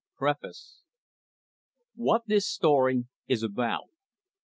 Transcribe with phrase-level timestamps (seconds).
[0.17, 0.81] PREFACE.
[1.93, 3.83] WHAT THIS STORY IS ABOUT.